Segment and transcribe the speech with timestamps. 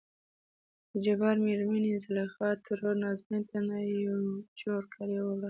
[0.93, 4.19] دجبار مېرمنې زليخا ترور نازنين ته نه يو
[4.61, 5.39] جوړ کالي وړل.